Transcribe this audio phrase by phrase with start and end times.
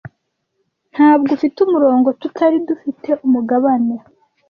[0.93, 3.95] Ntabwo ufite umurongo tutari dufite umugabane.